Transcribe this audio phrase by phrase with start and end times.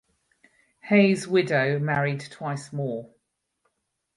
[0.85, 3.11] Hay’s widow married twice more.